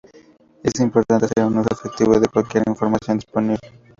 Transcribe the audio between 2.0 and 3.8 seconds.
de cualquier información disponible.